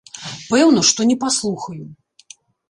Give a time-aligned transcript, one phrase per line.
[0.53, 1.85] Пэўна, што не паслухаю.